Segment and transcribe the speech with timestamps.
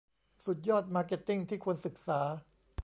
[0.45, 2.21] สุดยอดมาร์เก็ตติ้งที่ควรศึกษา